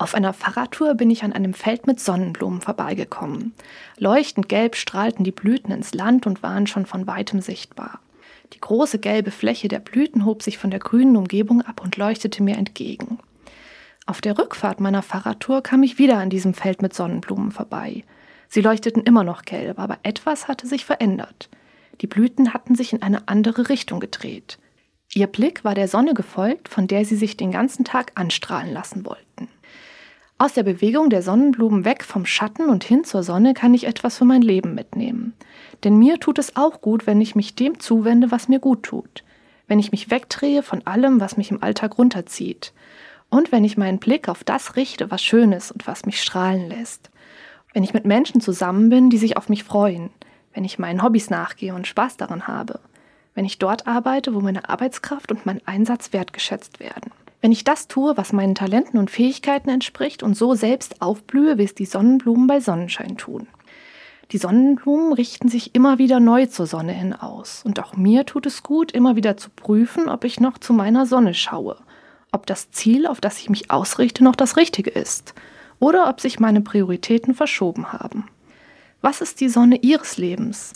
Auf 0.00 0.14
einer 0.14 0.32
Fahrradtour 0.32 0.94
bin 0.94 1.10
ich 1.10 1.24
an 1.24 1.34
einem 1.34 1.52
Feld 1.52 1.86
mit 1.86 2.00
Sonnenblumen 2.00 2.62
vorbeigekommen. 2.62 3.52
Leuchtend 3.98 4.48
gelb 4.48 4.74
strahlten 4.74 5.24
die 5.24 5.30
Blüten 5.30 5.74
ins 5.74 5.92
Land 5.92 6.26
und 6.26 6.42
waren 6.42 6.66
schon 6.66 6.86
von 6.86 7.06
weitem 7.06 7.42
sichtbar. 7.42 8.00
Die 8.54 8.60
große 8.60 8.98
gelbe 8.98 9.30
Fläche 9.30 9.68
der 9.68 9.78
Blüten 9.78 10.24
hob 10.24 10.42
sich 10.42 10.56
von 10.56 10.70
der 10.70 10.80
grünen 10.80 11.16
Umgebung 11.16 11.60
ab 11.60 11.82
und 11.84 11.98
leuchtete 11.98 12.42
mir 12.42 12.56
entgegen. 12.56 13.18
Auf 14.06 14.22
der 14.22 14.38
Rückfahrt 14.38 14.80
meiner 14.80 15.02
Fahrradtour 15.02 15.62
kam 15.62 15.82
ich 15.82 15.98
wieder 15.98 16.16
an 16.16 16.30
diesem 16.30 16.54
Feld 16.54 16.80
mit 16.80 16.94
Sonnenblumen 16.94 17.50
vorbei. 17.50 18.02
Sie 18.48 18.62
leuchteten 18.62 19.02
immer 19.02 19.22
noch 19.22 19.42
gelb, 19.42 19.78
aber 19.78 19.98
etwas 20.02 20.48
hatte 20.48 20.66
sich 20.66 20.86
verändert. 20.86 21.50
Die 22.00 22.06
Blüten 22.06 22.54
hatten 22.54 22.74
sich 22.74 22.94
in 22.94 23.02
eine 23.02 23.28
andere 23.28 23.68
Richtung 23.68 24.00
gedreht. 24.00 24.58
Ihr 25.12 25.26
Blick 25.26 25.62
war 25.62 25.74
der 25.74 25.88
Sonne 25.88 26.14
gefolgt, 26.14 26.70
von 26.70 26.86
der 26.86 27.04
sie 27.04 27.16
sich 27.16 27.36
den 27.36 27.52
ganzen 27.52 27.84
Tag 27.84 28.12
anstrahlen 28.14 28.72
lassen 28.72 29.04
wollten. 29.04 29.49
Aus 30.40 30.54
der 30.54 30.62
Bewegung 30.62 31.10
der 31.10 31.20
Sonnenblumen 31.20 31.84
weg 31.84 32.02
vom 32.02 32.24
Schatten 32.24 32.70
und 32.70 32.82
hin 32.82 33.04
zur 33.04 33.22
Sonne 33.22 33.52
kann 33.52 33.74
ich 33.74 33.86
etwas 33.86 34.16
für 34.16 34.24
mein 34.24 34.40
Leben 34.40 34.74
mitnehmen. 34.74 35.34
Denn 35.84 35.98
mir 35.98 36.18
tut 36.18 36.38
es 36.38 36.56
auch 36.56 36.80
gut, 36.80 37.06
wenn 37.06 37.20
ich 37.20 37.34
mich 37.34 37.56
dem 37.56 37.78
zuwende, 37.78 38.30
was 38.30 38.48
mir 38.48 38.58
gut 38.58 38.84
tut. 38.84 39.22
Wenn 39.66 39.78
ich 39.78 39.92
mich 39.92 40.10
wegdrehe 40.10 40.62
von 40.62 40.86
allem, 40.86 41.20
was 41.20 41.36
mich 41.36 41.50
im 41.50 41.62
Alltag 41.62 41.98
runterzieht. 41.98 42.72
Und 43.28 43.52
wenn 43.52 43.64
ich 43.64 43.76
meinen 43.76 43.98
Blick 43.98 44.30
auf 44.30 44.42
das 44.42 44.76
richte, 44.76 45.10
was 45.10 45.22
schön 45.22 45.52
ist 45.52 45.72
und 45.72 45.86
was 45.86 46.06
mich 46.06 46.22
strahlen 46.22 46.70
lässt. 46.70 47.10
Wenn 47.74 47.84
ich 47.84 47.92
mit 47.92 48.06
Menschen 48.06 48.40
zusammen 48.40 48.88
bin, 48.88 49.10
die 49.10 49.18
sich 49.18 49.36
auf 49.36 49.50
mich 49.50 49.62
freuen. 49.62 50.08
Wenn 50.54 50.64
ich 50.64 50.78
meinen 50.78 51.02
Hobbys 51.02 51.28
nachgehe 51.28 51.74
und 51.74 51.86
Spaß 51.86 52.16
daran 52.16 52.48
habe. 52.48 52.80
Wenn 53.34 53.44
ich 53.44 53.58
dort 53.58 53.86
arbeite, 53.86 54.34
wo 54.34 54.40
meine 54.40 54.70
Arbeitskraft 54.70 55.32
und 55.32 55.44
mein 55.44 55.60
Einsatz 55.66 56.14
wertgeschätzt 56.14 56.80
werden. 56.80 57.10
Wenn 57.40 57.52
ich 57.52 57.64
das 57.64 57.88
tue, 57.88 58.16
was 58.16 58.32
meinen 58.32 58.54
Talenten 58.54 58.98
und 58.98 59.10
Fähigkeiten 59.10 59.70
entspricht 59.70 60.22
und 60.22 60.36
so 60.36 60.54
selbst 60.54 61.00
aufblühe, 61.00 61.56
wie 61.56 61.64
es 61.64 61.74
die 61.74 61.86
Sonnenblumen 61.86 62.46
bei 62.46 62.60
Sonnenschein 62.60 63.16
tun. 63.16 63.46
Die 64.32 64.38
Sonnenblumen 64.38 65.12
richten 65.12 65.48
sich 65.48 65.74
immer 65.74 65.98
wieder 65.98 66.20
neu 66.20 66.46
zur 66.46 66.66
Sonne 66.66 66.92
hin 66.92 67.14
aus. 67.14 67.62
Und 67.64 67.80
auch 67.80 67.96
mir 67.96 68.26
tut 68.26 68.46
es 68.46 68.62
gut, 68.62 68.92
immer 68.92 69.16
wieder 69.16 69.36
zu 69.36 69.50
prüfen, 69.50 70.08
ob 70.08 70.24
ich 70.24 70.38
noch 70.38 70.58
zu 70.58 70.72
meiner 70.72 71.06
Sonne 71.06 71.34
schaue. 71.34 71.76
Ob 72.30 72.46
das 72.46 72.70
Ziel, 72.70 73.06
auf 73.06 73.20
das 73.20 73.38
ich 73.38 73.50
mich 73.50 73.70
ausrichte, 73.70 74.22
noch 74.22 74.36
das 74.36 74.56
Richtige 74.56 74.90
ist. 74.90 75.34
Oder 75.80 76.08
ob 76.08 76.20
sich 76.20 76.38
meine 76.38 76.60
Prioritäten 76.60 77.34
verschoben 77.34 77.92
haben. 77.92 78.28
Was 79.00 79.20
ist 79.20 79.40
die 79.40 79.48
Sonne 79.48 79.76
Ihres 79.76 80.18
Lebens? 80.18 80.74